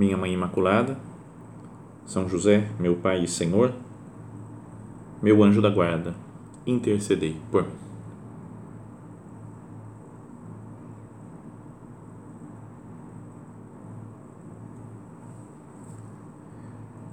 [0.00, 0.96] minha Mãe Imaculada,
[2.06, 3.74] São José, meu Pai e Senhor,
[5.20, 6.14] meu anjo da guarda,
[6.66, 7.74] intercedei por mim.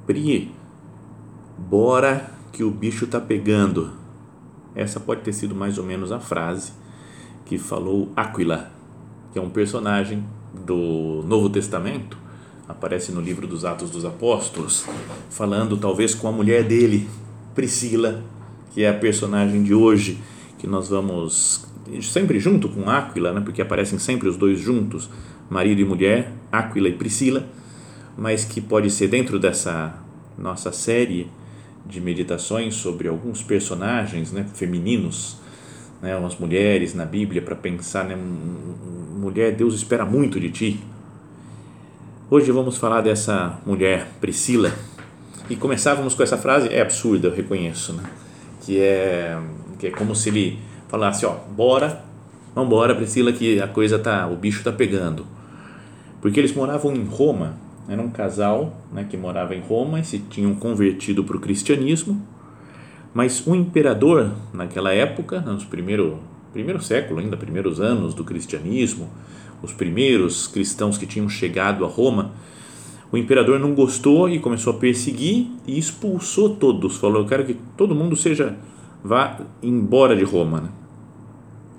[0.05, 0.55] Pri,
[1.57, 3.91] bora que o bicho tá pegando.
[4.73, 6.71] Essa pode ter sido mais ou menos a frase
[7.43, 8.71] que falou Aquila,
[9.33, 10.23] que é um personagem
[10.65, 12.26] do Novo Testamento
[12.67, 14.85] aparece no livro dos Atos dos Apóstolos,
[15.29, 17.07] falando talvez com a mulher dele,
[17.55, 18.23] Priscila,
[18.73, 20.19] que é a personagem de hoje,
[20.59, 21.65] que nós vamos
[22.01, 25.09] sempre junto com Áquila, né, porque aparecem sempre os dois juntos,
[25.49, 27.45] marido e mulher, Áquila e Priscila,
[28.17, 29.97] mas que pode ser dentro dessa
[30.37, 31.29] nossa série
[31.85, 35.37] de meditações sobre alguns personagens né, femininos,
[36.01, 38.17] né, umas mulheres na Bíblia para pensar, né,
[39.17, 40.79] mulher, Deus espera muito de ti,
[42.29, 44.73] Hoje vamos falar dessa mulher, Priscila,
[45.49, 48.03] e começávamos com essa frase, é absurda, eu reconheço, né?
[48.59, 49.39] que, é,
[49.79, 52.03] que é como se ele falasse, ó, bora,
[52.53, 55.25] vamos embora, Priscila, que a coisa tá, o bicho tá pegando.
[56.19, 57.55] Porque eles moravam em Roma,
[57.87, 62.21] era um casal né, que morava em Roma e se tinham convertido para o cristianismo,
[63.13, 66.19] mas o imperador, naquela época, nos primeiro,
[66.51, 69.09] primeiro século ainda, primeiros anos do cristianismo,
[69.61, 72.33] os primeiros cristãos que tinham chegado a Roma,
[73.11, 76.97] o imperador não gostou e começou a perseguir e expulsou todos.
[76.97, 78.57] Falou: Eu quero que todo mundo seja
[79.03, 80.61] vá embora de Roma.
[80.61, 80.69] Né?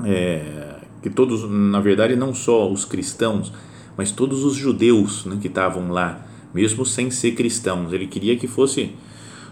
[0.05, 3.53] É, que todos, na verdade, não só os cristãos,
[3.97, 7.93] mas todos os judeus né, que estavam lá, mesmo sem ser cristãos.
[7.93, 8.95] Ele queria que fosse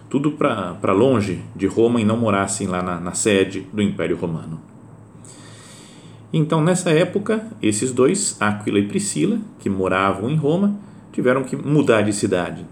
[0.08, 4.60] tudo para longe de Roma e não morassem lá na, na sede do Império Romano.
[6.32, 10.76] Então, nessa época, esses dois, Aquila e Priscila, que moravam em Roma,
[11.12, 12.66] tiveram que mudar de cidade.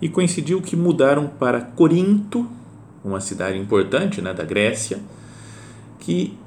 [0.00, 2.46] E coincidiu que mudaram para Corinto,
[3.04, 5.00] uma cidade importante né, da Grécia,
[5.98, 6.38] que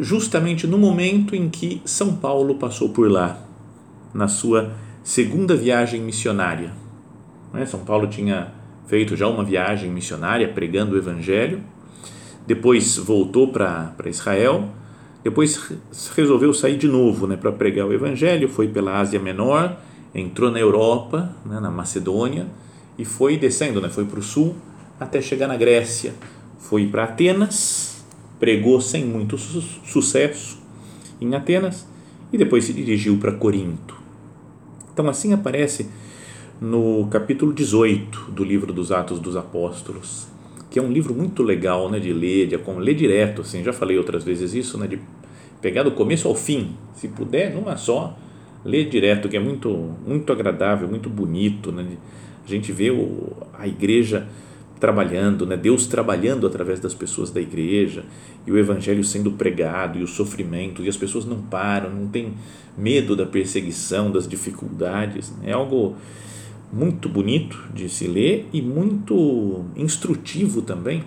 [0.00, 3.40] justamente no momento em que São Paulo passou por lá,
[4.12, 4.72] na sua
[5.02, 6.72] segunda viagem missionária.
[7.52, 8.52] Né, São Paulo tinha
[8.86, 11.60] feito já uma viagem missionária pregando o Evangelho,
[12.46, 14.70] depois voltou para Israel
[15.28, 15.60] depois
[16.16, 19.76] resolveu sair de novo né, para pregar o Evangelho, foi pela Ásia Menor,
[20.14, 22.46] entrou na Europa, né, na Macedônia,
[22.96, 24.56] e foi descendo, né, foi para o sul
[24.98, 26.14] até chegar na Grécia.
[26.58, 28.02] Foi para Atenas,
[28.40, 30.58] pregou sem muito su sucesso
[31.20, 31.86] em Atenas
[32.32, 33.98] e depois se dirigiu para Corinto.
[34.94, 35.90] Então, assim aparece
[36.58, 40.26] no capítulo 18 do livro dos Atos dos Apóstolos
[40.70, 43.96] que é um livro muito legal né, de ler, de ler direto, assim, já falei
[43.96, 45.00] outras vezes isso, né, de
[45.60, 48.16] pegar do começo ao fim, se puder, numa só,
[48.64, 51.86] ler direto, que é muito, muito agradável, muito bonito, né,
[52.44, 54.26] a gente vê o, a igreja
[54.80, 58.04] trabalhando, né, Deus trabalhando através das pessoas da igreja,
[58.46, 62.34] e o evangelho sendo pregado, e o sofrimento, e as pessoas não param, não tem
[62.76, 65.96] medo da perseguição, das dificuldades, né, é algo
[66.72, 71.02] muito bonito de se ler e muito instrutivo também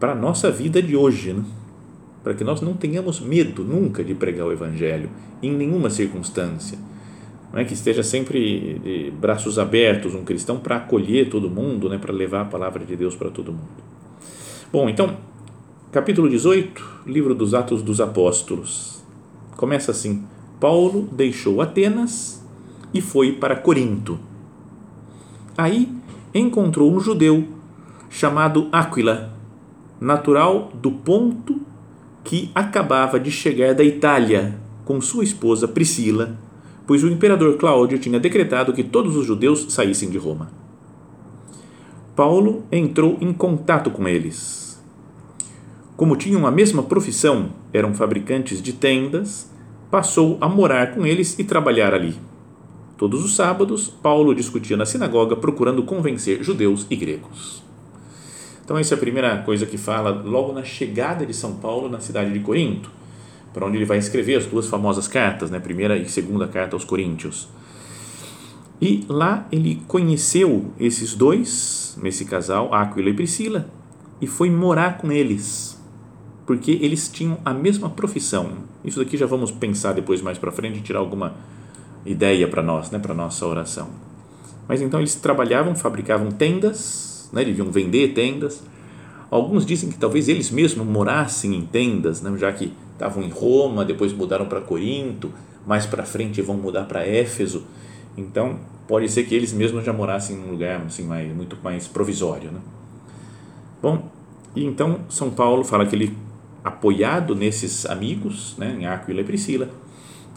[0.00, 1.44] para a nossa vida de hoje, né?
[2.24, 6.78] Para que nós não tenhamos medo nunca de pregar o Evangelho, em nenhuma circunstância.
[7.52, 11.98] Não é que esteja sempre de braços abertos um cristão para acolher todo mundo, né?
[11.98, 13.84] para levar a palavra de Deus para todo mundo.
[14.72, 15.16] Bom, então,
[15.92, 19.04] capítulo 18, livro dos Atos dos Apóstolos.
[19.56, 20.24] Começa assim:
[20.58, 22.44] Paulo deixou Atenas
[22.92, 24.18] e foi para Corinto
[25.56, 25.88] Aí
[26.34, 27.46] encontrou um judeu
[28.10, 29.32] chamado Aquila,
[30.00, 31.60] natural do Ponto,
[32.24, 36.36] que acabava de chegar da Itália com sua esposa Priscila,
[36.86, 40.50] pois o imperador Cláudio tinha decretado que todos os judeus saíssem de Roma.
[42.16, 44.82] Paulo entrou em contato com eles.
[45.96, 49.50] Como tinham a mesma profissão, eram fabricantes de tendas,
[49.90, 52.16] passou a morar com eles e trabalhar ali.
[52.96, 57.62] Todos os sábados, Paulo discutia na sinagoga procurando convencer judeus e gregos.
[58.64, 62.00] Então, essa é a primeira coisa que fala logo na chegada de São Paulo na
[62.00, 62.90] cidade de Corinto,
[63.52, 65.60] para onde ele vai escrever as duas famosas cartas, né?
[65.60, 67.46] primeira e segunda carta aos Coríntios.
[68.80, 73.68] E lá ele conheceu esses dois, esse casal, Aquila e Priscila,
[74.20, 75.80] e foi morar com eles,
[76.46, 78.64] porque eles tinham a mesma profissão.
[78.82, 81.34] Isso daqui já vamos pensar depois mais para frente, tirar alguma
[82.04, 83.90] ideia para nós, né, para nossa oração.
[84.66, 88.62] Mas então eles trabalhavam, fabricavam tendas, né, deviam vender tendas.
[89.30, 93.84] Alguns dizem que talvez eles mesmos morassem em tendas, né, já que estavam em Roma,
[93.84, 95.32] depois mudaram para Corinto,
[95.66, 97.64] mais para frente vão mudar para Éfeso.
[98.16, 101.88] Então, pode ser que eles mesmos já morassem em um lugar assim, mais, muito mais
[101.88, 102.52] provisório.
[102.52, 102.60] Né?
[103.82, 104.08] Bom,
[104.54, 106.16] e então São Paulo fala que ele,
[106.62, 109.68] apoiado nesses amigos, né, em Aquila e Priscila,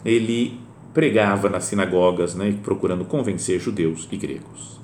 [0.04, 0.58] ele
[0.92, 4.77] pregava nas sinagogas, né, procurando convencer judeus e gregos.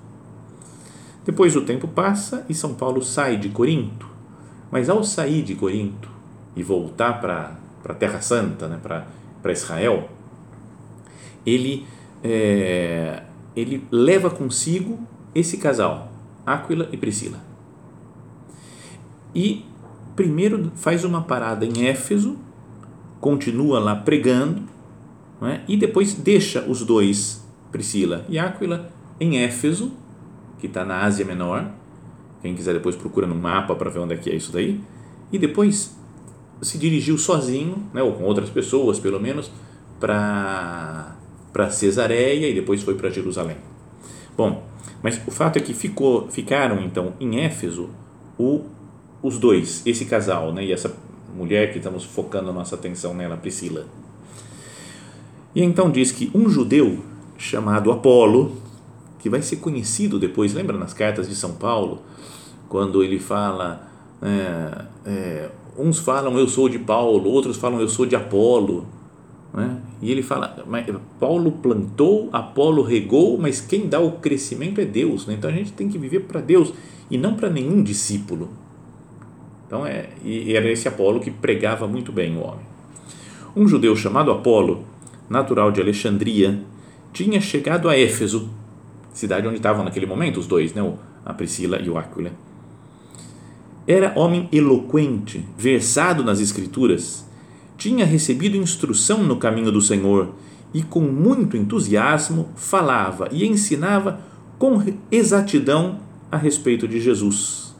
[1.24, 4.06] Depois o tempo passa e São Paulo sai de Corinto,
[4.70, 6.08] mas ao sair de Corinto
[6.54, 7.56] e voltar para
[7.88, 10.10] a Terra Santa, né, para Israel,
[11.46, 11.86] ele,
[12.22, 13.22] é,
[13.56, 14.98] ele leva consigo
[15.34, 16.12] esse casal,
[16.44, 17.38] Áquila e Priscila.
[19.34, 19.64] E
[20.14, 22.36] primeiro faz uma parada em Éfeso,
[23.20, 24.62] continua lá pregando,
[25.42, 25.60] é?
[25.66, 29.92] e depois deixa os dois, Priscila e Áquila, em Éfeso,
[30.64, 31.70] que está na Ásia Menor.
[32.40, 34.80] Quem quiser depois procura no mapa para ver onde é que é isso daí.
[35.30, 35.94] E depois
[36.62, 39.50] se dirigiu sozinho, né, ou com outras pessoas pelo menos,
[40.00, 41.16] para
[41.52, 43.56] para Cesareia e depois foi para Jerusalém.
[44.36, 44.64] Bom,
[45.00, 47.90] mas o fato é que ficou, ficaram então em Éfeso
[48.36, 48.64] o,
[49.22, 50.92] os dois, esse casal, né, e essa
[51.36, 53.86] mulher que estamos focando a nossa atenção nela, Priscila.
[55.54, 57.04] E então diz que um judeu
[57.38, 58.63] chamado Apolo,
[59.24, 62.02] que vai ser conhecido depois, lembra nas cartas de São Paulo,
[62.68, 63.88] quando ele fala,
[64.20, 68.86] é, é, uns falam eu sou de Paulo, outros falam eu sou de Apolo,
[69.54, 69.80] né?
[70.02, 70.62] E ele fala,
[71.18, 75.26] Paulo plantou, Apolo regou, mas quem dá o crescimento é Deus.
[75.26, 75.36] Né?
[75.38, 76.74] Então a gente tem que viver para Deus
[77.10, 78.50] e não para nenhum discípulo.
[79.66, 82.66] Então é, e era esse Apolo que pregava muito bem o homem.
[83.56, 84.84] Um judeu chamado Apolo,
[85.30, 86.60] natural de Alexandria,
[87.10, 88.50] tinha chegado a Éfeso,
[89.14, 90.82] cidade onde estavam naquele momento os dois, né?
[91.24, 92.32] a Priscila e o Aquila.
[93.86, 97.24] Era homem eloquente, versado nas escrituras
[97.76, 100.30] tinha recebido instrução no caminho do Senhor
[100.72, 104.20] e, com muito entusiasmo, falava e ensinava
[104.58, 106.00] com exatidão
[106.30, 107.74] a respeito de Jesus.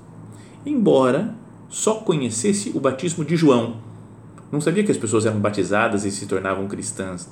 [0.67, 1.35] Embora
[1.69, 3.77] só conhecesse o batismo de João,
[4.51, 7.29] não sabia que as pessoas eram batizadas e se tornavam cristãs.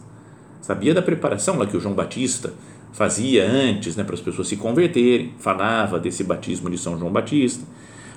[0.61, 2.55] Sabia da preparação lá que o João Batista
[2.93, 7.65] fazia antes, né, para as pessoas se converterem, falava desse batismo de São João Batista,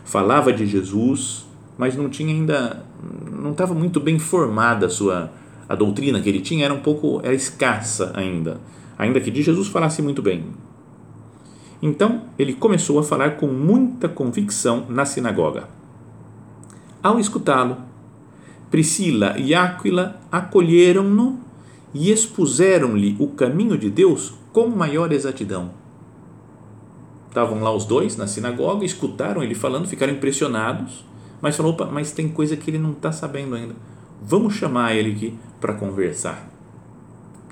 [0.04, 1.45] falava de Jesus,
[1.77, 2.83] mas não tinha ainda
[3.31, 5.31] não estava muito bem formada a sua
[5.68, 8.60] a doutrina que ele tinha era um pouco era escassa ainda
[8.98, 10.45] ainda que de Jesus falasse muito bem.
[11.81, 15.68] Então ele começou a falar com muita convicção na sinagoga.
[17.04, 17.78] Ao escutá-lo
[18.71, 21.39] Priscila e Áquila acolheram-no
[21.94, 25.72] e expuseram-lhe o caminho de Deus com maior exatidão
[27.28, 31.04] estavam lá os dois na sinagoga escutaram ele falando ficaram impressionados
[31.42, 33.75] mas falou, opa, mas tem coisa que ele não está sabendo ainda.
[34.22, 36.50] Vamos chamar ele aqui para conversar.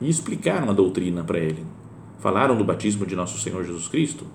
[0.02, 1.64] E explicaram a doutrina para ele.
[2.20, 4.26] Falaram do batismo de nosso Senhor Jesus Cristo.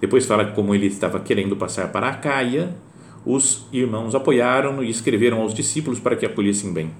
[0.00, 2.76] Depois fala como ele estava querendo passar para a Caia,
[3.24, 6.90] os irmãos apoiaram e escreveram aos discípulos para que acolhessem bem.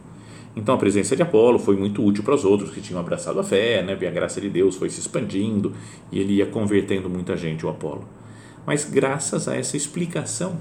[0.56, 3.44] Então a presença de Apolo foi muito útil para os outros que tinham abraçado a
[3.44, 3.96] fé, né?
[4.00, 5.74] E a graça de Deus foi se expandindo
[6.10, 8.08] e ele ia convertendo muita gente, o Apolo.
[8.66, 10.58] Mas graças a essa explicação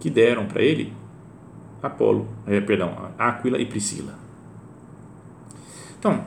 [0.00, 0.94] que deram para ele
[1.82, 4.14] Apolo, é, perdão, Áquila e Priscila.
[5.98, 6.24] Então,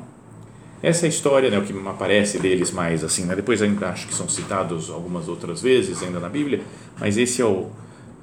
[0.81, 4.13] essa é história, né, o que aparece deles mais assim, né, depois ainda acho que
[4.13, 6.61] são citados algumas outras vezes ainda na Bíblia,
[6.99, 7.69] mas esse é, o,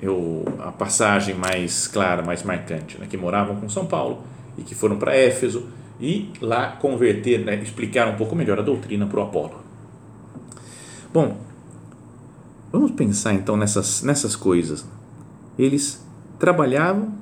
[0.03, 4.23] é o, a passagem mais clara, mais marcante, né, que moravam com São Paulo
[4.57, 5.67] e que foram para Éfeso
[6.01, 9.61] e lá converter, né, explicar um pouco melhor a doutrina para o Apolo.
[11.13, 11.37] Bom,
[12.73, 14.87] vamos pensar então nessas, nessas coisas
[15.59, 16.05] eles
[16.39, 17.15] trabalhavam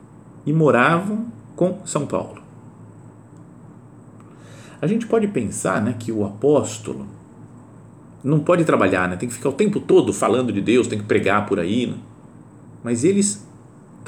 [0.47, 2.41] e moravam com São Paulo.
[4.81, 7.07] A gente pode pensar né, que o apóstolo
[8.23, 11.05] não pode trabalhar, né, tem que ficar o tempo todo falando de Deus, tem que
[11.05, 11.97] pregar por aí, né?
[12.85, 13.48] mas eles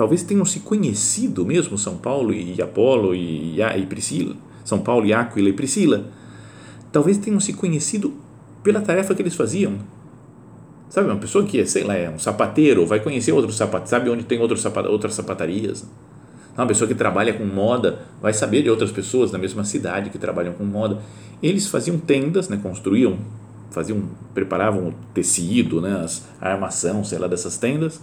[0.00, 5.12] talvez tenham se conhecido mesmo, São Paulo e Apolo e, e Priscila, São Paulo e
[5.12, 6.06] Aquila e Priscila,
[6.90, 8.14] talvez tenham se conhecido
[8.62, 9.74] pela tarefa que eles faziam
[10.88, 14.24] Sabe, uma pessoa que, sei lá, é um sapateiro, vai conhecer outro sapato, sabe onde
[14.24, 15.86] tem outro sapat, outras sapatarias.
[16.56, 20.18] Uma pessoa que trabalha com moda vai saber de outras pessoas na mesma cidade que
[20.18, 20.98] trabalham com moda.
[21.42, 23.18] Eles faziam tendas, né, construíam,
[23.70, 24.02] faziam,
[24.32, 28.00] preparavam o tecido, né, as, a armação, sei lá, dessas tendas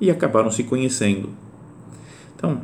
[0.00, 1.30] e acabaram se conhecendo.
[2.36, 2.60] Então,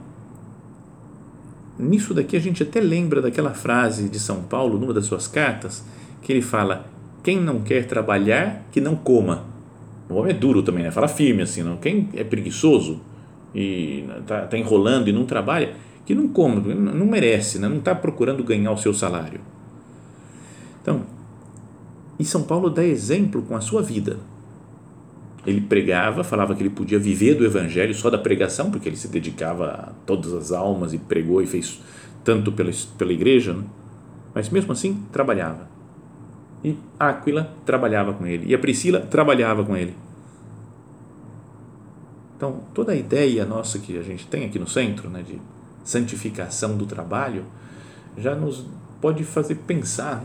[1.78, 5.84] nisso daqui a gente até lembra daquela frase de São Paulo, numa das suas cartas,
[6.22, 6.86] que ele fala:
[7.22, 9.44] quem não quer trabalhar, que não coma.
[10.08, 10.90] O homem é duro também, né?
[10.90, 11.76] Fala firme assim, não.
[11.76, 13.00] Quem é preguiçoso
[13.54, 17.68] e está tá enrolando e não trabalha, que não coma, não merece, né?
[17.68, 19.40] não está procurando ganhar o seu salário.
[20.82, 21.02] Então,
[22.18, 24.18] e São Paulo dá exemplo com a sua vida.
[25.46, 29.08] Ele pregava, falava que ele podia viver do evangelho só da pregação, porque ele se
[29.08, 31.80] dedicava a todas as almas e pregou e fez
[32.22, 33.64] tanto pela, pela igreja, né?
[34.34, 35.68] mas mesmo assim trabalhava.
[36.62, 39.96] E Áquila trabalhava com ele, e a Priscila trabalhava com ele.
[42.36, 45.40] Então, toda a ideia nossa que a gente tem aqui no centro, né, de
[45.84, 47.44] santificação do trabalho,
[48.16, 48.66] já nos
[49.00, 50.22] pode fazer pensar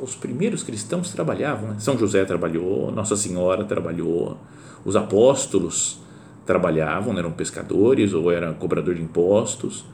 [0.00, 1.70] os primeiros cristãos trabalhavam.
[1.70, 1.76] Né?
[1.78, 4.36] São José trabalhou, Nossa Senhora trabalhou,
[4.84, 6.00] os apóstolos
[6.46, 9.84] trabalhavam, eram pescadores ou eram cobrador de impostos.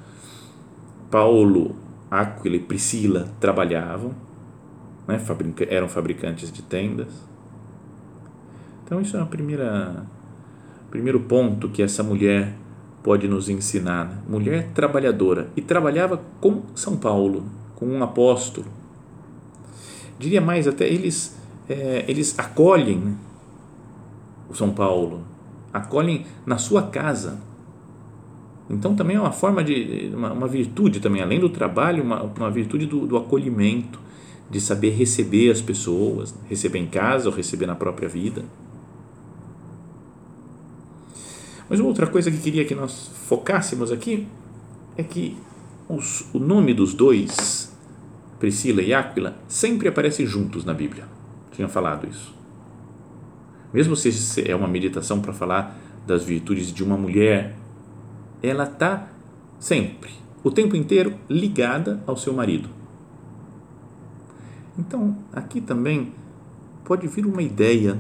[1.11, 1.77] Paulo,
[2.11, 4.15] Áquila e Priscila trabalhavam,
[5.07, 5.19] né?
[5.19, 7.09] Fabrica, eram fabricantes de tendas.
[8.85, 12.55] Então isso é o primeiro ponto que essa mulher
[13.03, 14.07] pode nos ensinar.
[14.07, 14.19] Né?
[14.29, 18.67] Mulher trabalhadora e trabalhava com São Paulo, com um apóstolo
[20.19, 21.37] diria mais até eles
[21.69, 23.17] é, eles acolhem
[24.49, 25.23] o São Paulo
[25.73, 27.39] acolhem na sua casa.
[28.69, 32.51] Então também é uma forma de uma, uma virtude também além do trabalho uma, uma
[32.51, 34.01] virtude do, do, acolhimento
[34.51, 38.45] de saber receber as pessoas receber em casa ou receber na própria vida.
[41.69, 44.27] Mas outra coisa que queria que nós focássemos aqui
[44.97, 45.37] é que
[45.89, 47.76] os, o nome dos dois
[48.39, 51.05] Priscila e Áquila sempre aparecem juntos na Bíblia.
[51.53, 52.35] Tinha falado isso.
[53.73, 55.77] Mesmo se é uma meditação para falar
[56.07, 57.57] das virtudes de uma mulher,
[58.43, 59.09] ela está
[59.59, 60.11] sempre,
[60.45, 62.69] o tempo inteiro, ligada ao seu marido.
[64.79, 66.13] Então, aqui também
[66.85, 67.99] pode vir uma ideia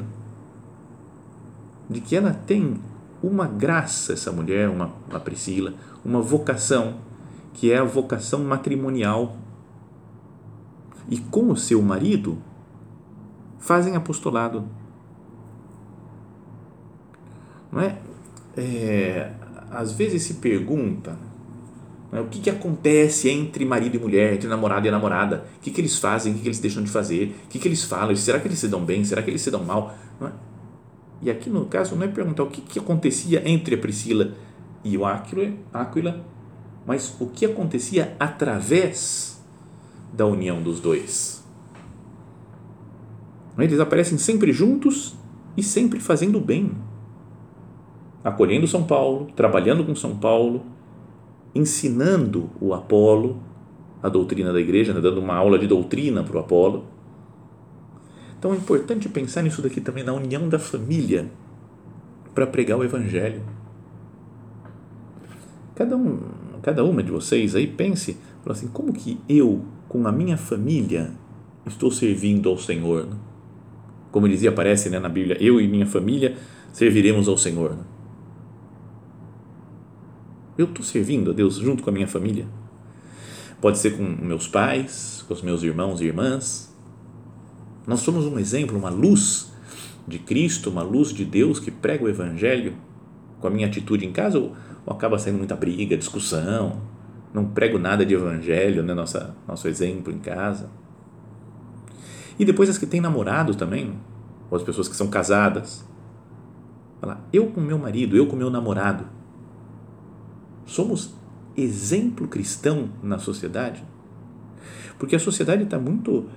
[1.88, 2.78] de que ela tem
[3.22, 5.74] uma graça, essa mulher, uma, uma Priscila,
[6.04, 6.96] uma vocação,
[7.54, 9.36] que é a vocação matrimonial
[11.08, 12.38] e com o seu marido
[13.58, 14.64] fazem apostolado.
[17.70, 17.98] Não é?
[18.56, 19.32] é
[19.70, 21.18] às vezes se pergunta
[22.12, 22.20] é?
[22.20, 25.80] o que, que acontece entre marido e mulher, entre namorado e namorada, o que, que
[25.80, 28.40] eles fazem, o que, que eles deixam de fazer, o que, que eles falam, será
[28.40, 29.94] que eles se dão bem, será que eles se dão mal?
[30.22, 30.30] É?
[31.22, 34.32] E aqui no caso não é perguntar o que, que acontecia entre a Priscila
[34.84, 36.24] e o Áquila,
[36.86, 39.35] mas o que acontecia através
[40.16, 41.44] da união dos dois.
[43.58, 45.14] Eles aparecem sempre juntos
[45.56, 46.72] e sempre fazendo bem.
[48.24, 50.64] Acolhendo São Paulo, trabalhando com São Paulo,
[51.54, 53.40] ensinando o Apolo
[54.02, 56.84] a doutrina da igreja, né, dando uma aula de doutrina para o Apolo.
[58.38, 61.30] Então é importante pensar nisso daqui também, na união da família
[62.34, 63.42] para pregar o Evangelho.
[65.74, 66.20] Cada, um,
[66.62, 71.12] cada uma de vocês aí pense assim, como que eu com a minha família,
[71.66, 73.06] estou servindo ao Senhor.
[73.06, 73.16] Né?
[74.10, 76.36] Como dizia, aparece né, na Bíblia, eu e minha família
[76.72, 77.72] serviremos ao Senhor.
[77.72, 77.84] Né?
[80.58, 82.46] Eu estou servindo a Deus junto com a minha família.
[83.60, 86.74] Pode ser com meus pais, com os meus irmãos e irmãs.
[87.86, 89.52] Nós somos um exemplo, uma luz
[90.06, 92.74] de Cristo, uma luz de Deus que prega o Evangelho
[93.40, 94.54] com a minha atitude em casa ou,
[94.86, 96.80] acaba saindo muita briga, discussão,
[97.36, 98.94] não prego nada de evangelho, né?
[98.94, 100.70] Nossa, nosso exemplo em casa.
[102.38, 103.98] E depois as que têm namorado também,
[104.50, 105.86] ou as pessoas que são casadas.
[106.98, 109.04] Fala, eu com meu marido, eu com meu namorado.
[110.64, 111.14] Somos
[111.54, 113.84] exemplo cristão na sociedade?
[114.98, 116.30] Porque a sociedade está muito,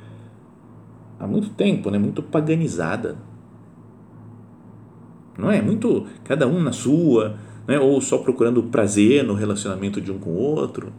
[1.18, 1.98] há muito tempo, né?
[1.98, 3.18] muito paganizada.
[5.38, 5.62] Não é?
[5.62, 7.38] Muito, cada um na sua,
[7.70, 7.80] né?
[7.80, 10.92] ou só procurando prazer no relacionamento de um com o outro.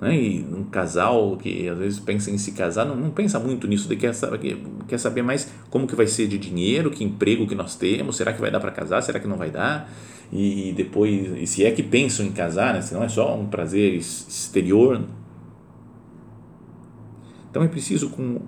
[0.00, 0.16] Né?
[0.18, 3.86] E um casal que às vezes pensa em se casar não, não pensa muito nisso,
[3.86, 4.58] de quer, saber,
[4.88, 8.32] quer saber mais como que vai ser de dinheiro, que emprego que nós temos, será
[8.32, 9.92] que vai dar para casar, será que não vai dar?
[10.32, 12.80] E depois, e se é que pensam em casar, né?
[12.80, 14.98] se não é só um prazer exterior.
[17.50, 18.40] Então é preciso com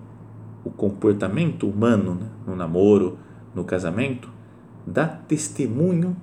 [0.64, 2.26] o comportamento humano né?
[2.46, 3.18] no namoro,
[3.54, 4.30] no casamento,
[4.86, 6.16] dar testemunho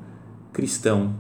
[0.52, 1.14] cristão,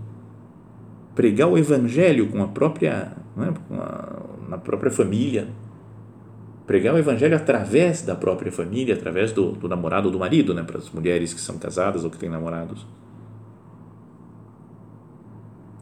[1.15, 5.49] pregar o evangelho com a própria, né, com a, na própria família,
[6.65, 10.63] pregar o evangelho através da própria família, através do, do namorado ou do marido, né,
[10.63, 12.85] para as mulheres que são casadas ou que têm namorados.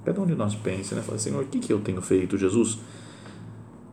[0.05, 2.79] Cada um de nós pensa, né, fala, Senhor, o que, que eu tenho feito, Jesus,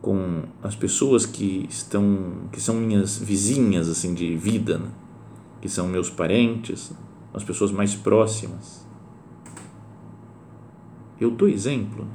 [0.01, 4.89] com as pessoas que estão, que são minhas vizinhas, assim, de vida, né?
[5.61, 6.93] que são meus parentes,
[7.33, 8.86] as pessoas mais próximas.
[11.19, 12.07] Eu dou exemplo.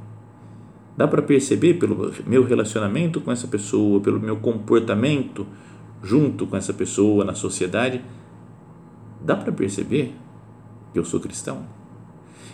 [0.95, 5.45] Dá para perceber pelo meu relacionamento com essa pessoa, pelo meu comportamento
[6.03, 8.03] junto com essa pessoa na sociedade,
[9.21, 10.13] dá para perceber
[10.91, 11.65] que eu sou cristão?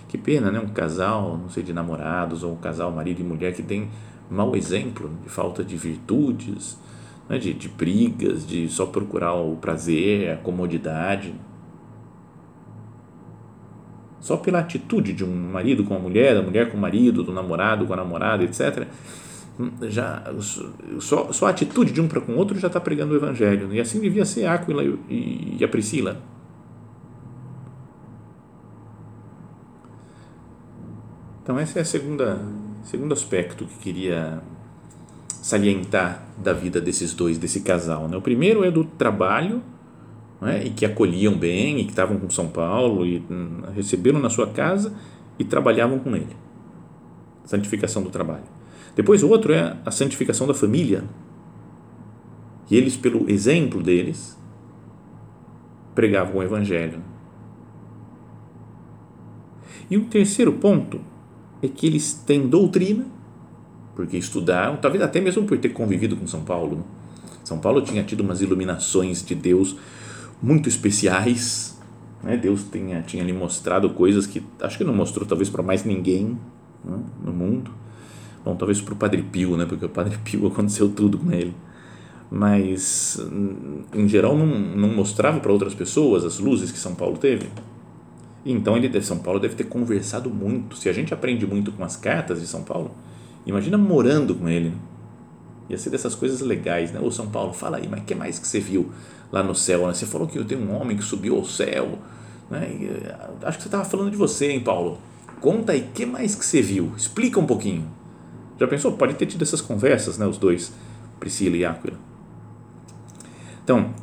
[0.08, 0.60] Que pena, né?
[0.60, 3.90] Um casal, não sei, de namorados ou um casal marido e mulher que tem
[4.30, 6.78] mau exemplo de falta de virtudes,
[7.28, 7.38] né?
[7.38, 11.34] de, de brigas, de só procurar o prazer, a comodidade
[14.20, 17.32] só pela atitude de um marido com a mulher, da mulher com o marido, do
[17.32, 18.88] namorado com a namorada, etc.
[19.90, 20.24] Já,
[21.00, 23.74] só, só a atitude de um para com o outro já está pregando o evangelho.
[23.74, 26.22] E assim devia ser Áquila e, e a Priscila.
[31.44, 31.86] Então, esse é o
[32.84, 34.40] segundo aspecto que queria
[35.28, 38.08] salientar da vida desses dois, desse casal.
[38.08, 38.16] Né?
[38.16, 39.62] O primeiro é do trabalho
[40.42, 40.66] é?
[40.66, 44.48] e que acolhiam bem e que estavam com São Paulo e hum, receberam na sua
[44.48, 44.94] casa
[45.38, 46.36] e trabalhavam com ele.
[47.46, 48.44] Santificação do trabalho.
[48.96, 51.04] Depois o outro é a santificação da família.
[52.70, 54.38] E eles, pelo exemplo deles,
[55.96, 57.02] pregavam o evangelho.
[59.90, 61.02] E o terceiro ponto
[61.64, 63.06] é que eles têm doutrina,
[63.96, 66.78] porque estudaram, talvez até mesmo por ter convivido com São Paulo.
[66.78, 66.84] Né?
[67.44, 69.76] São Paulo tinha tido umas iluminações de Deus
[70.42, 71.78] muito especiais.
[72.24, 72.38] Né?
[72.38, 76.38] Deus tinha, tinha lhe mostrado coisas que acho que não mostrou talvez para mais ninguém
[76.84, 76.98] né?
[77.24, 77.72] no mundo.
[78.44, 79.66] Bom, talvez para o Padre Pio, né?
[79.66, 81.54] porque o Padre Pio aconteceu tudo com ele.
[82.32, 83.20] Mas,
[83.94, 87.50] em geral, não, não mostrava para outras pessoas as luzes que São Paulo teve.
[88.46, 90.78] Então, ele de São Paulo deve ter conversado muito.
[90.78, 92.92] Se a gente aprende muito com as cartas de São Paulo,
[93.46, 94.70] imagina morando com ele.
[94.70, 94.76] Né?
[95.70, 97.00] Ia ser dessas coisas legais, né?
[97.00, 98.92] Ô São Paulo, fala aí, mas o que mais que você viu?
[99.32, 99.88] lá no céu.
[99.88, 99.94] Né?
[99.94, 102.00] Você falou que tem um homem que subiu ao céu.
[102.50, 102.78] Né?
[102.80, 104.98] E, eh, acho que você estava falando de você, hein, Paulo?
[105.40, 106.92] Conta aí, o que mais que você viu?
[106.98, 107.88] Explica um pouquinho.
[108.60, 108.92] Já pensou?
[108.94, 110.74] Pode ter tido essas conversas, né, os dois,
[111.20, 111.98] Priscila e Áquila.
[113.64, 113.94] Então,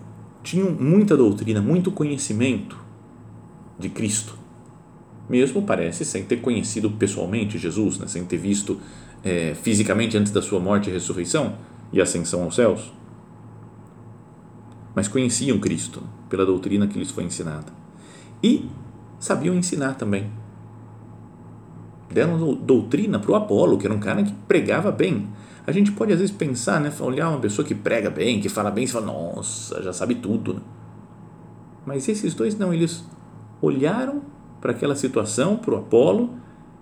[0.43, 2.79] tinham muita doutrina, muito conhecimento
[3.79, 4.39] de Cristo.
[5.29, 8.81] Mesmo parece sem ter conhecido pessoalmente Jesus, né, sem ter visto
[9.25, 11.55] é, fisicamente antes da sua morte e ressurreição
[11.93, 12.93] e ascensão aos céus
[14.97, 17.71] mas conheciam Cristo pela doutrina que lhes foi ensinada.
[18.43, 18.67] E
[19.21, 20.31] sabiam ensinar também.
[22.11, 25.29] Deram doutrina para o Apolo, que era um cara que pregava bem.
[25.67, 28.71] A gente pode às vezes pensar, né, olhar uma pessoa que prega bem, que fala
[28.71, 30.55] bem, e fala, nossa, já sabe tudo.
[30.55, 30.61] Né?
[31.85, 33.05] Mas esses dois não, eles
[33.61, 34.23] olharam
[34.63, 36.37] para aquela situação, para o Apolo,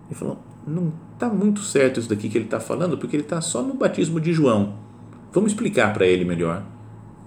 [0.08, 3.40] e falaram, não está muito certo isso daqui que ele está falando, porque ele está
[3.40, 4.74] só no batismo de João.
[5.32, 6.62] Vamos explicar para ele melhor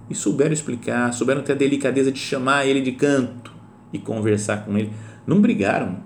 [0.08, 3.52] e souberam explicar, souberam ter a delicadeza de chamar ele de canto
[3.92, 4.92] e conversar com ele.
[5.26, 5.98] Não brigaram,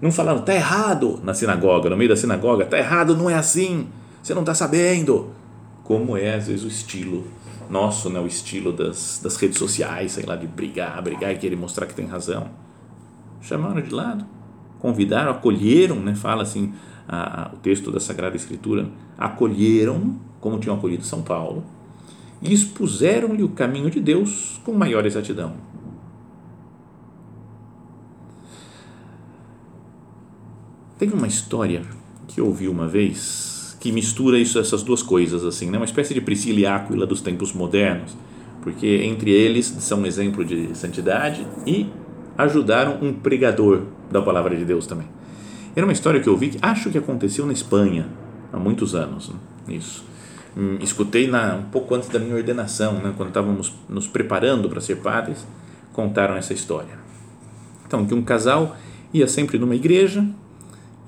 [0.00, 3.88] não falaram, está errado na sinagoga, no meio da sinagoga, está errado, não é assim,
[4.22, 5.30] você não está sabendo.
[5.82, 7.24] Como é às vezes o estilo
[7.68, 11.56] nosso, né, o estilo das, das redes sociais, sei lá, de brigar, brigar e querer
[11.56, 12.48] mostrar que tem razão.
[13.40, 14.24] Chamaram de lado,
[14.84, 16.74] convidaram, acolheram, né, fala assim
[17.08, 21.64] a, a, o texto da Sagrada Escritura, acolheram, como tinham acolhido São Paulo,
[22.42, 25.54] e expuseram-lhe o caminho de Deus com maior exatidão.
[30.98, 31.80] Tem uma história
[32.28, 35.78] que eu ouvi uma vez que mistura isso, essas duas coisas, assim, né?
[35.78, 38.14] uma espécie de Priscila e Áquila dos tempos modernos,
[38.60, 41.86] porque entre eles são um exemplo de santidade e
[42.36, 45.06] ajudaram um pregador da palavra de Deus também.
[45.76, 48.06] Era uma história que eu ouvi que acho que aconteceu na Espanha
[48.52, 49.36] há muitos anos, né?
[49.68, 50.14] isso
[50.56, 54.80] Hum, escutei na, um pouco antes da minha ordenação, né, quando estávamos nos preparando para
[54.80, 55.44] ser padres,
[55.92, 56.96] contaram essa história.
[57.84, 58.76] Então, que um casal
[59.12, 60.24] ia sempre numa igreja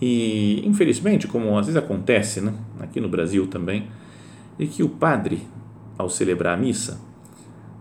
[0.03, 3.87] e, infelizmente, como às vezes acontece, né, aqui no Brasil também,
[4.59, 5.47] e que o padre,
[5.97, 7.01] ao celebrar a missa,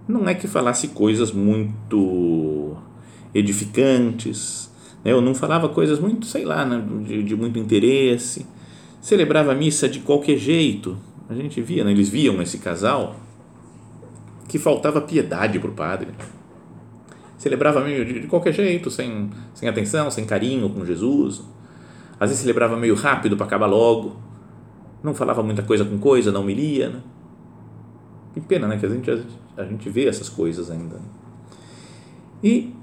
[0.08, 2.77] não é que falasse coisas muito
[3.35, 4.71] edificantes,
[5.03, 8.45] né, ou não falava coisas muito, sei lá, né, de, de muito interesse,
[9.01, 10.97] celebrava a missa de qualquer jeito,
[11.29, 11.91] a gente via, né?
[11.91, 13.15] eles viam esse casal
[14.47, 16.09] que faltava piedade para o padre.
[17.37, 21.43] Celebrava meio de, de qualquer jeito, sem, sem atenção, sem carinho com Jesus.
[22.19, 24.15] Às vezes celebrava meio rápido para acabar logo.
[25.03, 26.89] Não falava muita coisa com coisa, não me lia.
[26.89, 27.01] Né?
[28.33, 28.77] Que pena, né?
[28.77, 29.11] Que a gente,
[29.57, 30.95] a gente vê essas coisas ainda.
[30.95, 31.05] Né?
[32.43, 32.73] E,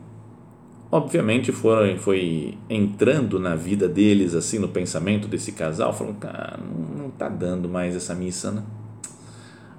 [0.93, 7.05] obviamente, foi, foi entrando na vida deles, assim, no pensamento desse casal, falando, cara, não,
[7.05, 8.63] não tá dando mais essa missa, né?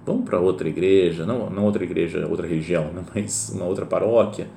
[0.04, 3.04] Vamos para outra igreja, não, não outra igreja, outra região, né?
[3.14, 4.48] mas uma outra paróquia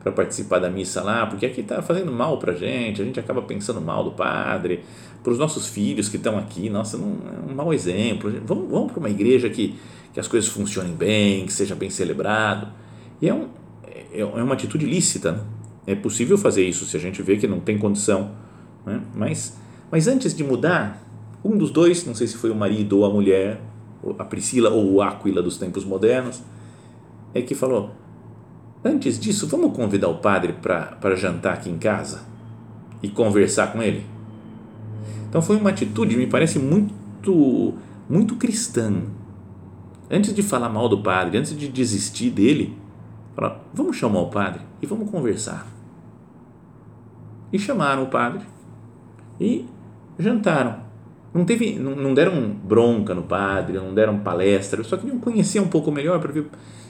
[0.00, 3.42] para participar da missa lá, porque aqui está fazendo mal para gente, a gente acaba
[3.42, 4.84] pensando mal do padre,
[5.22, 7.16] para os nossos filhos que estão aqui, nossa, não,
[7.48, 8.30] é um mau exemplo.
[8.44, 9.74] Vamos, vamos para uma igreja que,
[10.12, 12.68] que as coisas funcionem bem, que seja bem celebrado.
[13.20, 13.48] E é, um,
[14.12, 15.40] é, é uma atitude lícita, né?
[15.86, 18.32] É possível fazer isso se a gente vê que não tem condição.
[18.86, 19.00] Né?
[19.14, 19.56] Mas,
[19.90, 21.02] mas antes de mudar,
[21.44, 23.60] um dos dois, não sei se foi o marido ou a mulher,
[24.18, 26.42] a Priscila ou o Áquila dos tempos modernos,
[27.34, 27.90] é que falou:
[28.84, 32.22] Antes disso, vamos convidar o padre para jantar aqui em casa
[33.02, 34.04] e conversar com ele.
[35.28, 37.74] Então foi uma atitude, me parece muito,
[38.08, 39.02] muito cristã.
[40.10, 42.76] Antes de falar mal do padre, antes de desistir dele,
[43.34, 45.66] falar, vamos chamar o padre e vamos conversar.
[47.52, 48.44] E chamaram o padre
[49.40, 49.66] e
[50.18, 50.84] jantaram.
[51.32, 55.68] Não, teve, não, não deram bronca no padre, não deram palestra, só queriam conhecer um
[55.68, 56.46] pouco melhor para ver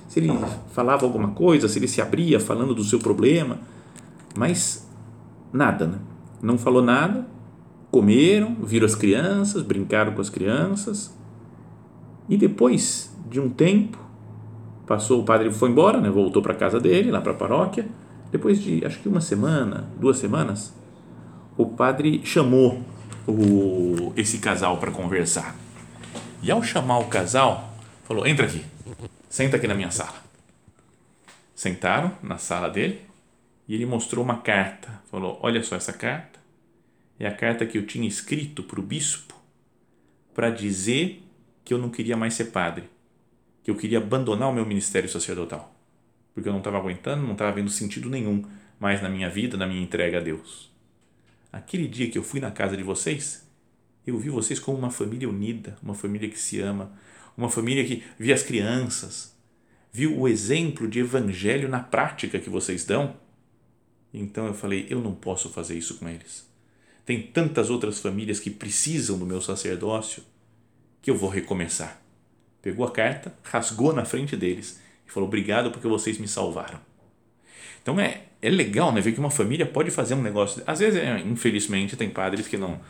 [0.06, 0.30] se ele
[0.70, 3.58] falava alguma coisa, se ele se abria falando do seu problema,
[4.36, 4.86] mas
[5.52, 5.98] nada, né?
[6.42, 7.26] Não falou nada,
[7.90, 11.16] comeram, viram as crianças, brincaram com as crianças
[12.28, 13.98] e depois de um tempo,
[14.86, 16.10] passou, o padre foi embora, né?
[16.10, 17.86] Voltou para casa dele, lá para a paróquia.
[18.30, 20.74] Depois de, acho que uma semana, duas semanas,
[21.56, 22.80] o padre chamou
[23.26, 25.54] o, esse casal para conversar.
[26.42, 27.72] E ao chamar o casal,
[28.04, 28.64] falou: entra aqui
[29.34, 30.22] senta aqui na minha sala.
[31.56, 33.00] Sentaram na sala dele
[33.66, 35.02] e ele mostrou uma carta.
[35.10, 36.38] Falou: Olha só essa carta.
[37.18, 39.34] É a carta que eu tinha escrito para o bispo
[40.32, 41.20] para dizer
[41.64, 42.88] que eu não queria mais ser padre,
[43.64, 45.74] que eu queria abandonar o meu ministério sacerdotal,
[46.34, 48.44] porque eu não estava aguentando, não estava vendo sentido nenhum
[48.78, 50.70] mais na minha vida, na minha entrega a Deus.
[51.50, 53.48] Aquele dia que eu fui na casa de vocês,
[54.06, 56.92] eu vi vocês como uma família unida, uma família que se ama,
[57.36, 59.34] uma família que via as crianças,
[59.90, 63.16] viu o exemplo de evangelho na prática que vocês dão.
[64.12, 66.46] Então eu falei, eu não posso fazer isso com eles.
[67.06, 70.22] Tem tantas outras famílias que precisam do meu sacerdócio
[71.00, 72.03] que eu vou recomeçar.
[72.64, 76.80] Pegou a carta, rasgou na frente deles e falou: Obrigado porque vocês me salvaram.
[77.82, 80.62] Então é, é legal né, ver que uma família pode fazer um negócio.
[80.66, 82.80] Às vezes, é, infelizmente, tem padres que não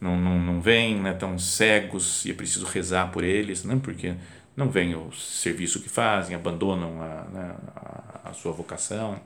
[0.00, 4.14] não, não, não vêm, né, estão cegos e é preciso rezar por eles, né, porque
[4.56, 9.20] não vem o serviço que fazem, abandonam a, né, a, a, sua vocação.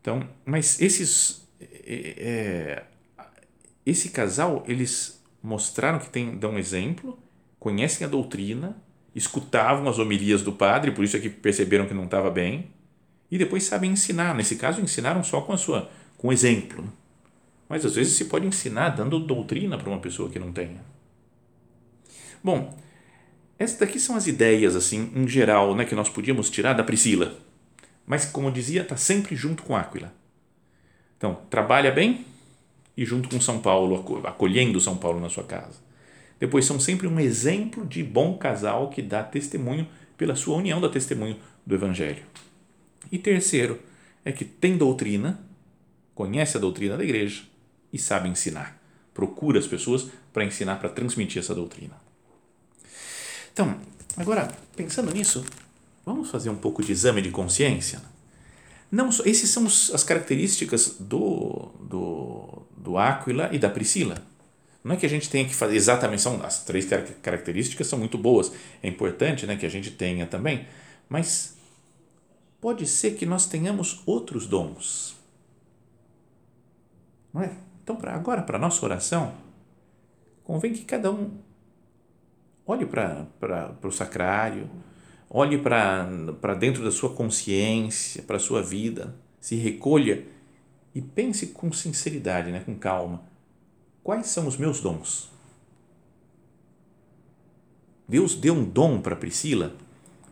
[0.00, 2.82] Então, mas esses, é,
[3.86, 7.18] esse casal, eles mostraram que tem, dão exemplo,
[7.60, 8.76] conhecem a doutrina,
[9.14, 12.70] escutavam as homilias do padre, por isso é que perceberam que não estava bem,
[13.30, 14.34] e depois sabem ensinar.
[14.34, 16.82] Nesse caso, ensinaram só com a sua com exemplo.
[16.82, 16.88] Né?
[17.68, 20.82] Mas às vezes se pode ensinar dando doutrina para uma pessoa que não tenha.
[22.42, 22.76] Bom,
[23.58, 27.36] essas daqui são as ideias, assim, em geral, né, que nós podíamos tirar da Priscila.
[28.06, 30.12] Mas, como dizia, está sempre junto com Áquila.
[31.16, 32.24] Então, trabalha bem
[32.96, 35.89] e junto com São Paulo, acolhendo São Paulo na sua casa.
[36.40, 40.88] Depois, são sempre um exemplo de bom casal que dá testemunho pela sua união, dá
[40.88, 42.24] testemunho do Evangelho.
[43.12, 43.78] E terceiro,
[44.24, 45.38] é que tem doutrina,
[46.14, 47.42] conhece a doutrina da igreja
[47.92, 48.80] e sabe ensinar.
[49.12, 51.94] Procura as pessoas para ensinar, para transmitir essa doutrina.
[53.52, 53.78] Então,
[54.16, 55.44] agora, pensando nisso,
[56.06, 58.00] vamos fazer um pouco de exame de consciência?
[58.90, 64.22] Não, esses são as características do, do, do Áquila e da Priscila.
[64.82, 66.88] Não é que a gente tenha que fazer exatamente, são, as três
[67.22, 68.50] características são muito boas,
[68.82, 70.66] é importante né, que a gente tenha também,
[71.08, 71.56] mas
[72.60, 75.16] pode ser que nós tenhamos outros dons.
[77.32, 77.52] Não é?
[77.82, 79.34] Então, pra, agora, para a nossa oração,
[80.44, 81.30] convém que cada um
[82.66, 83.26] olhe para
[83.82, 84.70] o sacrário,
[85.28, 90.24] olhe para dentro da sua consciência, para a sua vida, se recolha
[90.94, 93.29] e pense com sinceridade, né, com calma.
[94.10, 95.30] Quais são os meus dons?
[98.08, 99.72] Deus deu um dom para Priscila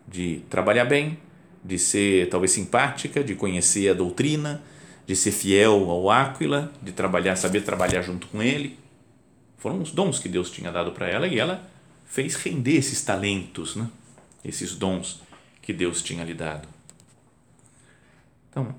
[0.05, 1.17] de trabalhar bem,
[1.63, 4.61] de ser talvez simpática, de conhecer a doutrina,
[5.07, 8.77] de ser fiel ao Áquila, de trabalhar, saber trabalhar junto com ele.
[9.59, 11.65] Foram os dons que Deus tinha dado para ela e ela
[12.05, 13.89] fez render esses talentos, né?
[14.45, 15.23] esses dons
[15.63, 16.67] que Deus tinha lhe dado.
[18.51, 18.75] Então,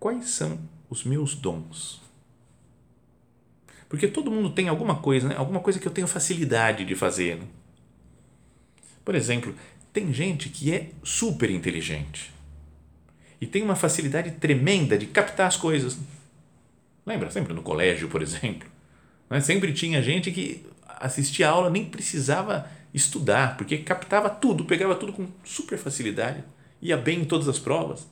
[0.00, 0.58] quais são
[0.90, 2.03] os meus dons?
[3.94, 5.36] Porque todo mundo tem alguma coisa, né?
[5.38, 7.36] alguma coisa que eu tenho facilidade de fazer.
[7.36, 7.44] Né?
[9.04, 9.54] Por exemplo,
[9.92, 12.34] tem gente que é super inteligente
[13.40, 15.96] e tem uma facilidade tremenda de captar as coisas.
[17.06, 17.30] Lembra?
[17.30, 18.68] Sempre no colégio, por exemplo.
[19.30, 19.40] Né?
[19.40, 25.12] Sempre tinha gente que assistia a aula, nem precisava estudar, porque captava tudo, pegava tudo
[25.12, 26.42] com super facilidade,
[26.82, 28.08] ia bem em todas as provas.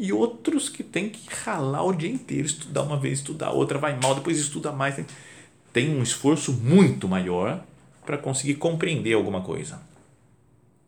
[0.00, 3.98] E outros que tem que ralar o dia inteiro, estudar uma vez, estudar outra, vai
[3.98, 4.94] mal, depois estuda mais.
[4.94, 5.04] Tem,
[5.72, 7.64] tem um esforço muito maior
[8.06, 9.82] para conseguir compreender alguma coisa.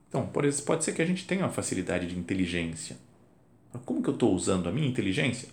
[0.09, 2.97] Então, pode, pode ser que a gente tenha uma facilidade de inteligência.
[3.73, 5.49] Mas como que eu estou usando a minha inteligência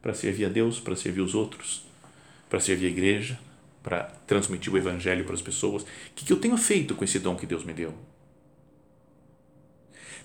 [0.00, 1.84] para servir a Deus, para servir os outros,
[2.48, 3.38] para servir a igreja,
[3.82, 5.82] para transmitir o evangelho para as pessoas?
[5.82, 7.92] O que, que eu tenho feito com esse dom que Deus me deu?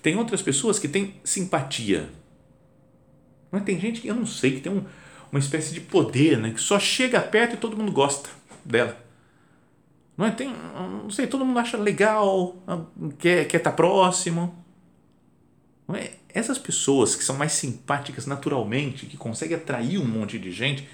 [0.02, 2.08] Tem outras pessoas que têm simpatia.
[3.50, 4.84] Mas tem gente que eu não sei, que tem um,
[5.30, 6.52] uma espécie de poder, né?
[6.52, 8.30] que só chega perto e todo mundo gosta
[8.64, 8.96] dela.
[10.16, 10.30] Não é?
[10.30, 12.56] Tem, não sei, todo mundo acha legal,
[13.18, 14.64] quer, quer estar tá próximo.
[15.88, 16.12] Não é?
[16.28, 20.88] Essas pessoas que são mais simpáticas naturalmente, que conseguem atrair um monte de gente,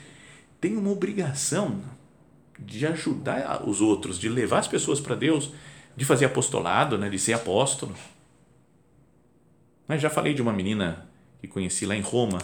[0.61, 1.83] têm uma obrigação
[2.59, 5.53] de ajudar os outros, de levar as pessoas para Deus,
[5.97, 7.11] de fazer apostolado, né?
[7.11, 7.95] de ser apóstolo.
[9.87, 11.06] Mas já falei de uma menina
[11.41, 12.39] que conheci lá em Roma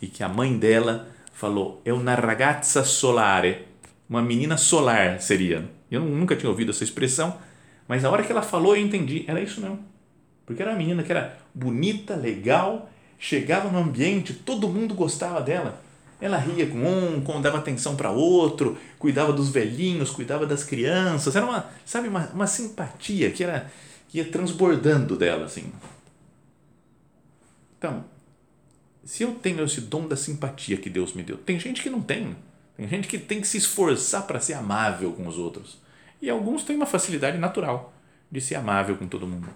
[0.00, 3.66] e que a mãe dela falou: é uma ragazza solare,
[4.08, 5.68] uma menina solar seria.
[5.90, 7.36] Eu nunca tinha ouvido essa expressão,
[7.86, 9.78] mas a hora que ela falou eu entendi, era isso mesmo.
[10.44, 15.82] Porque era uma menina que era bonita, legal, chegava no ambiente, todo mundo gostava dela.
[16.20, 21.36] Ela ria com um, dava atenção para outro, cuidava dos velhinhos, cuidava das crianças.
[21.36, 23.70] Era uma, sabe, uma, uma simpatia que era
[24.08, 25.70] que ia transbordando dela assim.
[27.76, 28.04] Então,
[29.06, 32.00] se eu tenho esse dom da simpatia que Deus me deu, tem gente que não
[32.00, 32.36] tem.
[32.76, 35.78] Tem gente que tem que se esforçar para ser amável com os outros.
[36.20, 37.94] E alguns têm uma facilidade natural
[38.30, 39.48] de ser amável com todo mundo.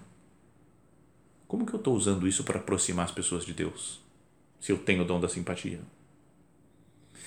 [1.49, 4.01] Como que eu estou usando isso para aproximar as pessoas de Deus?
[4.61, 5.81] Se eu tenho o dom da simpatia.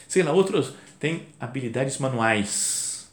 [0.07, 3.11] Sei lá, outros têm habilidades manuais.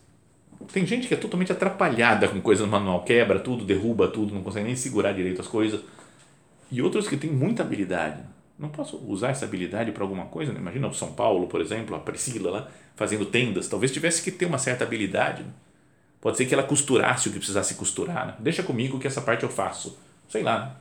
[0.73, 4.67] Tem gente que é totalmente atrapalhada com coisas manual, quebra tudo, derruba tudo, não consegue
[4.67, 5.81] nem segurar direito as coisas.
[6.71, 8.23] E outros que têm muita habilidade
[8.61, 10.53] não posso usar essa habilidade para alguma coisa?
[10.53, 10.61] Né?
[10.61, 13.69] Imagina o São Paulo, por exemplo, a Priscila lá, fazendo tendas.
[13.69, 15.45] Talvez tivesse que ter uma certa habilidade.
[16.21, 18.27] Pode ser que ela costurasse o que precisasse costurar.
[18.27, 18.35] Né?
[18.39, 19.99] Deixa comigo que essa parte eu faço.
[20.29, 20.79] Sei lá.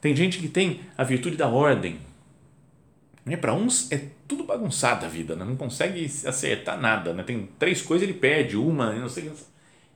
[0.00, 2.00] Tem gente que tem a virtude da ordem.
[3.24, 3.36] Né?
[3.36, 5.44] Para uns é tudo bagunçado a vida, né?
[5.44, 7.12] não consegue acertar nada.
[7.12, 7.22] Né?
[7.22, 9.30] Tem três coisas, ele perde uma, não sei.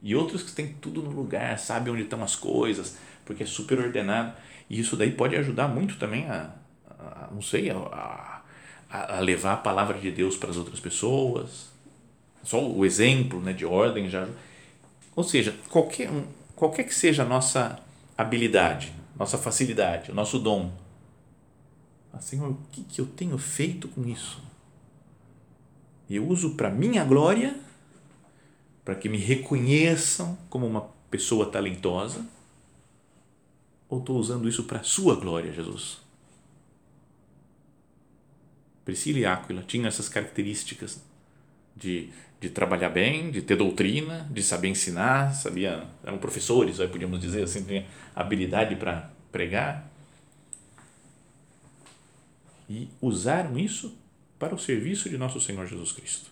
[0.00, 3.80] E outros que tem tudo no lugar, sabe onde estão as coisas, porque é super
[3.80, 4.32] ordenado.
[4.68, 6.50] E isso daí pode ajudar muito também a,
[6.88, 8.42] a não sei, a,
[8.90, 11.68] a, levar a palavra de Deus para as outras pessoas.
[12.42, 14.28] Só o exemplo né, de ordem já.
[15.14, 16.10] Ou seja, qualquer,
[16.54, 17.78] qualquer que seja a nossa
[18.16, 20.70] habilidade, nossa facilidade, o nosso dom.
[22.12, 24.40] Assim, o que, que eu tenho feito com isso?
[26.08, 27.58] Eu uso para minha glória,
[28.84, 32.24] para que me reconheçam como uma pessoa talentosa
[33.88, 35.98] ou estou usando isso para a sua glória, Jesus?
[38.84, 41.02] Priscila e Áquila tinham essas características
[41.74, 47.20] de, de trabalhar bem, de ter doutrina, de saber ensinar, sabia, eram professores, aí podíamos
[47.20, 49.90] dizer assim, tinham habilidade para pregar.
[52.68, 53.96] E usaram isso
[54.38, 56.30] para o serviço de nosso Senhor Jesus Cristo.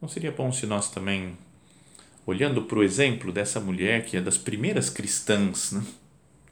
[0.00, 1.36] Não seria bom se nós também
[2.26, 5.82] olhando para o exemplo dessa mulher que é das primeiras cristãs, né?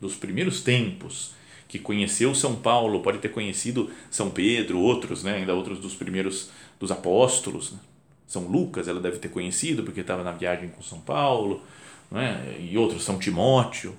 [0.01, 1.35] dos primeiros tempos,
[1.69, 5.37] que conheceu São Paulo, pode ter conhecido São Pedro, outros, né?
[5.37, 7.73] ainda outros dos primeiros dos apóstolos.
[7.73, 7.79] Né?
[8.27, 11.63] São Lucas, ela deve ter conhecido porque estava na viagem com São Paulo,
[12.11, 12.57] né?
[12.61, 13.97] e outros, São Timóteo,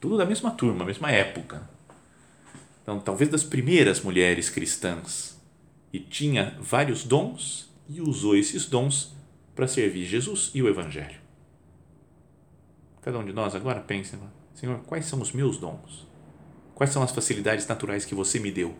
[0.00, 1.68] tudo da mesma turma, mesma época.
[2.82, 5.38] Então, talvez das primeiras mulheres cristãs,
[5.92, 9.12] e tinha vários dons e usou esses dons
[9.54, 11.18] para servir Jesus e o Evangelho.
[13.02, 14.16] Cada um de nós agora pense,
[14.54, 16.06] Senhor, quais são os meus dons?
[16.74, 18.74] Quais são as facilidades naturais que você me deu?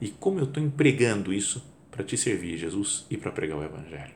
[0.00, 4.14] E como eu estou empregando isso para te servir, Jesus, e para pregar o Evangelho?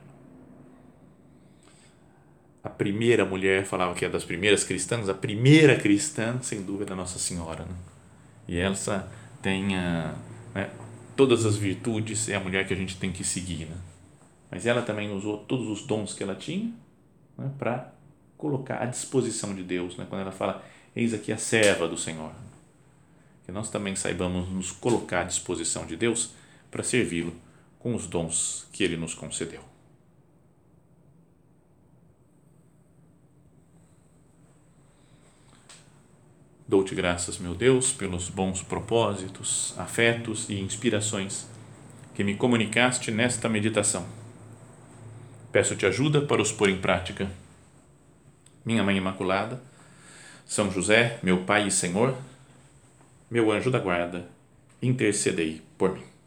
[2.63, 6.97] A primeira mulher, falava que é das primeiras cristãs, a primeira cristã, sem dúvida, é
[6.97, 7.65] Nossa Senhora.
[7.65, 7.75] Né?
[8.49, 10.15] E essa tem a,
[10.55, 10.71] né,
[11.17, 13.67] todas as virtudes, é a mulher que a gente tem que seguir.
[13.67, 13.77] Né?
[14.51, 16.73] Mas ela também usou todos os dons que ela tinha
[17.37, 17.93] né, para
[18.37, 19.97] colocar à disposição de Deus.
[19.97, 20.07] Né?
[20.09, 22.33] Quando ela fala, eis aqui a serva do Senhor.
[23.45, 26.33] Que nós também saibamos nos colocar à disposição de Deus
[26.71, 27.35] para servi-lo
[27.79, 29.63] com os dons que ele nos concedeu.
[36.69, 41.49] Dou-te graças, meu Deus, pelos bons propósitos, afetos e inspirações
[42.15, 44.18] que me comunicaste nesta meditação.
[45.51, 47.29] Peço-te ajuda para os pôr em prática.
[48.65, 49.61] Minha Mãe Imaculada,
[50.47, 52.15] São José, meu Pai e Senhor,
[53.31, 54.27] meu anjo da guarda,
[54.83, 56.18] intercedei por mim.